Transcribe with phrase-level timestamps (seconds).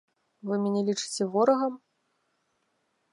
[0.51, 1.73] Вы мяне лічыце ворагам?